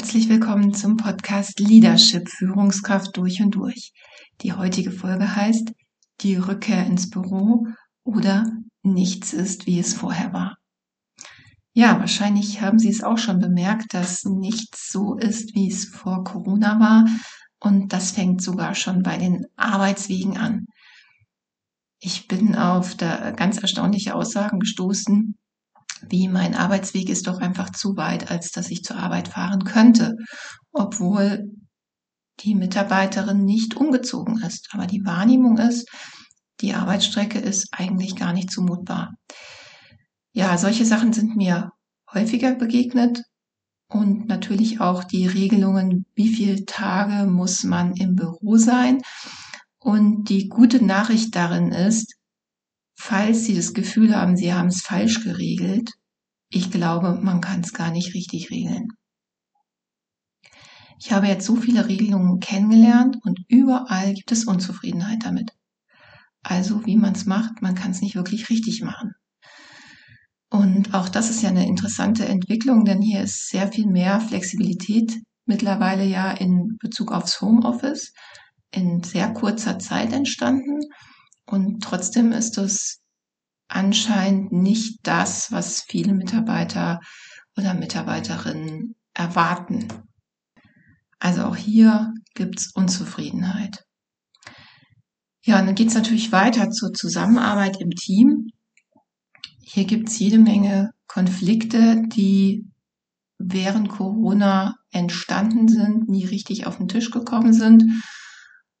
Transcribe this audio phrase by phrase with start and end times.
[0.00, 3.92] Herzlich willkommen zum Podcast Leadership Führungskraft durch und durch.
[4.40, 5.72] Die heutige Folge heißt
[6.22, 7.66] Die Rückkehr ins Büro
[8.02, 8.50] oder
[8.82, 10.56] Nichts ist, wie es vorher war.
[11.74, 16.24] Ja, wahrscheinlich haben Sie es auch schon bemerkt, dass nichts so ist, wie es vor
[16.24, 17.06] Corona war.
[17.58, 20.64] Und das fängt sogar schon bei den Arbeitswegen an.
[21.98, 25.34] Ich bin auf da ganz erstaunliche Aussagen gestoßen,
[26.08, 30.16] wie mein Arbeitsweg ist doch einfach zu weit, als dass ich zur Arbeit fahren könnte,
[30.72, 31.50] obwohl
[32.40, 34.68] die Mitarbeiterin nicht umgezogen ist.
[34.72, 35.88] Aber die Wahrnehmung ist,
[36.60, 39.14] die Arbeitsstrecke ist eigentlich gar nicht zumutbar.
[40.32, 41.70] Ja, solche Sachen sind mir
[42.12, 43.22] häufiger begegnet
[43.88, 49.02] und natürlich auch die Regelungen, wie viele Tage muss man im Büro sein.
[49.78, 52.14] Und die gute Nachricht darin ist,
[53.00, 55.90] falls Sie das Gefühl haben, Sie haben es falsch geregelt,
[56.50, 58.88] ich glaube, man kann es gar nicht richtig regeln.
[60.98, 65.52] Ich habe jetzt so viele Regelungen kennengelernt und überall gibt es Unzufriedenheit damit.
[66.42, 69.12] Also wie man es macht, man kann es nicht wirklich richtig machen.
[70.50, 75.22] Und auch das ist ja eine interessante Entwicklung, denn hier ist sehr viel mehr Flexibilität
[75.46, 78.12] mittlerweile ja in Bezug aufs Homeoffice
[78.72, 80.80] in sehr kurzer Zeit entstanden.
[81.50, 83.00] Und trotzdem ist es
[83.66, 87.00] anscheinend nicht das, was viele Mitarbeiter
[87.56, 89.88] oder Mitarbeiterinnen erwarten.
[91.18, 93.84] Also auch hier gibt's Unzufriedenheit.
[95.42, 98.50] Ja, und dann geht's natürlich weiter zur Zusammenarbeit im Team.
[99.60, 102.64] Hier gibt's jede Menge Konflikte, die
[103.38, 107.84] während Corona entstanden sind, nie richtig auf den Tisch gekommen sind.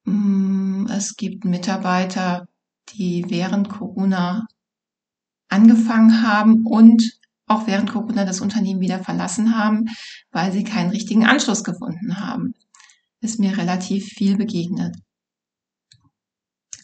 [0.04, 2.46] Mm, es gibt Mitarbeiter,
[2.94, 4.46] die während Corona
[5.48, 9.86] angefangen haben und auch während Corona das Unternehmen wieder verlassen haben,
[10.30, 12.54] weil sie keinen richtigen Anschluss gefunden haben.
[13.20, 14.96] Ist mir relativ viel begegnet.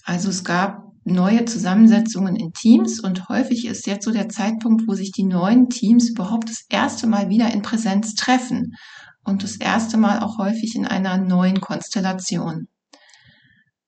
[0.04, 4.94] Also es gab neue Zusammensetzungen in Teams und häufig ist jetzt so der Zeitpunkt, wo
[4.94, 8.74] sich die neuen Teams überhaupt das erste Mal wieder in Präsenz treffen
[9.22, 12.68] und das erste Mal auch häufig in einer neuen Konstellation.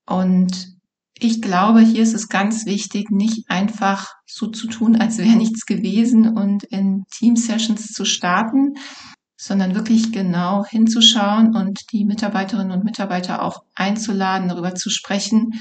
[0.07, 0.78] Und
[1.21, 5.67] ich glaube, hier ist es ganz wichtig, nicht einfach so zu tun, als wäre nichts
[5.67, 8.75] gewesen und in Team-Sessions zu starten,
[9.37, 15.53] sondern wirklich genau hinzuschauen und die Mitarbeiterinnen und Mitarbeiter auch einzuladen, darüber zu sprechen,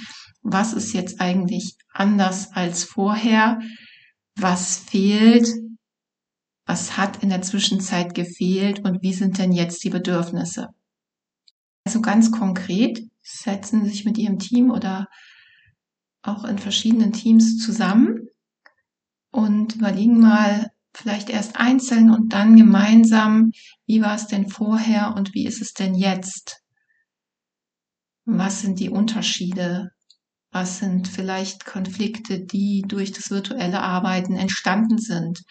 [0.42, 3.60] was ist jetzt eigentlich anders als vorher,
[4.36, 5.48] was fehlt,
[6.66, 10.70] was hat in der Zwischenzeit gefehlt und wie sind denn jetzt die Bedürfnisse.
[11.86, 15.08] Also ganz konkret setzen Sie sich mit Ihrem Team oder
[16.22, 18.28] auch in verschiedenen Teams zusammen
[19.32, 23.52] und überlegen mal vielleicht erst einzeln und dann gemeinsam,
[23.86, 26.62] wie war es denn vorher und wie ist es denn jetzt?
[28.26, 29.92] Was sind die Unterschiede?
[30.52, 35.44] Was sind vielleicht Konflikte, die durch das virtuelle Arbeiten entstanden sind?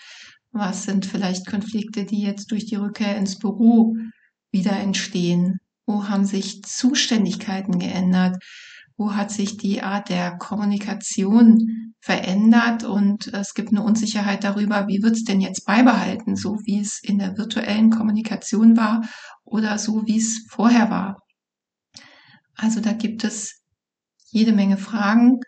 [0.50, 3.94] Was sind vielleicht Konflikte, die jetzt durch die Rückkehr ins Büro
[4.50, 5.60] wieder entstehen?
[5.86, 8.42] Wo haben sich Zuständigkeiten geändert?
[8.96, 15.02] Wo hat sich die Art der Kommunikation verändert und es gibt eine Unsicherheit darüber, wie
[15.02, 19.02] wird es denn jetzt beibehalten, so wie es in der virtuellen Kommunikation war
[19.44, 21.18] oder so wie es vorher war.
[22.54, 23.60] Also da gibt es
[24.30, 25.40] jede Menge Fragen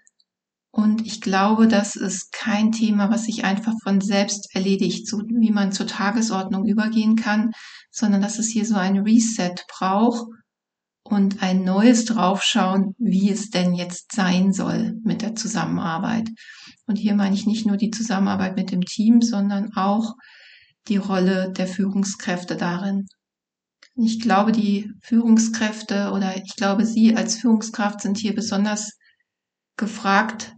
[0.71, 5.51] und ich glaube, das ist kein Thema, was sich einfach von selbst erledigt, so wie
[5.51, 7.53] man zur Tagesordnung übergehen kann,
[7.91, 10.27] sondern dass es hier so ein Reset braucht
[11.11, 16.29] und ein neues draufschauen, wie es denn jetzt sein soll mit der Zusammenarbeit.
[16.87, 20.15] Und hier meine ich nicht nur die Zusammenarbeit mit dem Team, sondern auch
[20.89, 23.07] die Rolle der Führungskräfte darin.
[23.95, 28.93] Ich glaube, die Führungskräfte oder ich glaube, Sie als Führungskraft sind hier besonders
[29.77, 30.53] gefragt,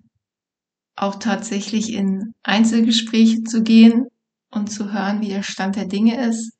[0.96, 4.06] auch tatsächlich in Einzelgespräche zu gehen
[4.50, 6.52] und zu hören, wie der Stand der Dinge ist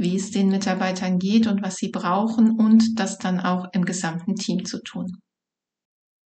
[0.00, 4.34] wie es den Mitarbeitern geht und was sie brauchen und das dann auch im gesamten
[4.34, 5.18] Team zu tun.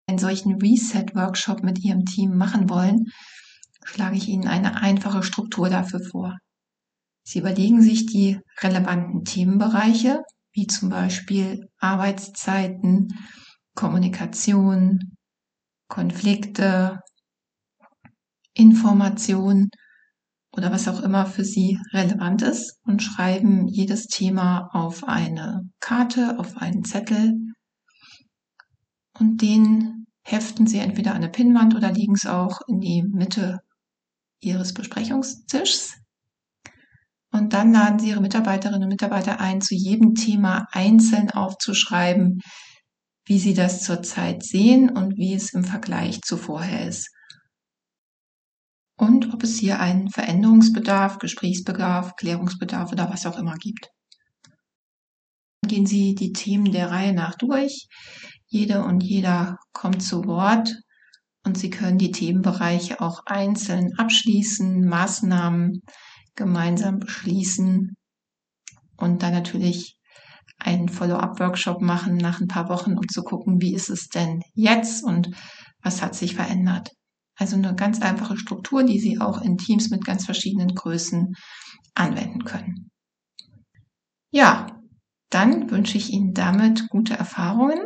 [0.08, 3.06] Einen solchen Reset-Workshop mit Ihrem Team machen wollen,
[3.84, 6.36] schlage ich Ihnen eine einfache Struktur dafür vor.
[7.22, 10.20] Sie überlegen sich die relevanten Themenbereiche,
[10.52, 13.16] wie zum Beispiel Arbeitszeiten,
[13.76, 15.16] Kommunikation,
[15.86, 16.98] Konflikte,
[18.52, 19.70] Information
[20.52, 26.38] oder was auch immer für Sie relevant ist und schreiben jedes Thema auf eine Karte,
[26.38, 27.36] auf einen Zettel
[29.20, 33.60] und den heften Sie entweder an eine Pinnwand oder legen es auch in die Mitte
[34.40, 35.96] Ihres Besprechungstischs.
[37.32, 42.40] Und dann laden Sie Ihre Mitarbeiterinnen und Mitarbeiter ein, zu jedem Thema einzeln aufzuschreiben,
[43.26, 47.08] wie Sie das zurzeit sehen und wie es im Vergleich zu vorher ist.
[49.00, 53.88] Und ob es hier einen Veränderungsbedarf, Gesprächsbedarf, Klärungsbedarf oder was auch immer gibt.
[55.66, 57.88] Gehen Sie die Themen der Reihe nach durch.
[58.46, 60.74] Jede und jeder kommt zu Wort
[61.46, 65.80] und Sie können die Themenbereiche auch einzeln abschließen, Maßnahmen
[66.34, 67.96] gemeinsam beschließen
[68.98, 69.96] und dann natürlich
[70.58, 75.02] einen Follow-up-Workshop machen nach ein paar Wochen, um zu gucken, wie ist es denn jetzt
[75.02, 75.30] und
[75.82, 76.90] was hat sich verändert.
[77.40, 81.34] Also eine ganz einfache Struktur, die Sie auch in Teams mit ganz verschiedenen Größen
[81.94, 82.90] anwenden können.
[84.30, 84.66] Ja,
[85.30, 87.80] dann wünsche ich Ihnen damit gute Erfahrungen,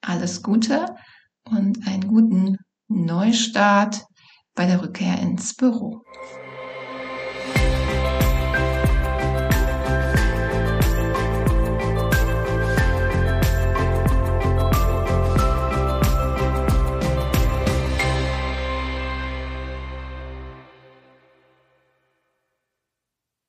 [0.00, 0.86] alles Gute
[1.42, 4.04] und einen guten Neustart
[4.54, 6.04] bei der Rückkehr ins Büro.